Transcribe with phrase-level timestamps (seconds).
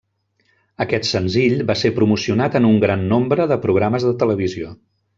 [0.85, 4.77] Aquest senzill va ser promocionat en un gran nombre de programes de televisió.